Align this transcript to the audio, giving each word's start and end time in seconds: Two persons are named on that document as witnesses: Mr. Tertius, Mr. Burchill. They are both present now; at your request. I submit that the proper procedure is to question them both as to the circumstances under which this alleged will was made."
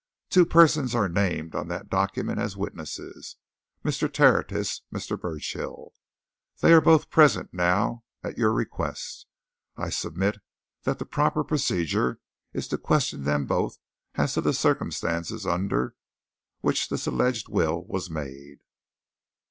Two 0.31 0.47
persons 0.47 0.95
are 0.95 1.07
named 1.07 1.53
on 1.53 1.67
that 1.67 1.87
document 1.87 2.39
as 2.39 2.57
witnesses: 2.57 3.35
Mr. 3.85 4.11
Tertius, 4.11 4.81
Mr. 4.91 5.15
Burchill. 5.15 5.93
They 6.59 6.73
are 6.73 6.81
both 6.81 7.11
present 7.11 7.53
now; 7.53 8.03
at 8.23 8.35
your 8.35 8.51
request. 8.51 9.27
I 9.77 9.91
submit 9.91 10.39
that 10.85 10.97
the 10.97 11.05
proper 11.05 11.43
procedure 11.43 12.19
is 12.51 12.67
to 12.69 12.79
question 12.79 13.25
them 13.25 13.45
both 13.45 13.77
as 14.15 14.33
to 14.33 14.41
the 14.41 14.53
circumstances 14.53 15.45
under 15.45 15.93
which 16.61 16.89
this 16.89 17.05
alleged 17.05 17.47
will 17.47 17.83
was 17.85 18.09
made." 18.09 18.61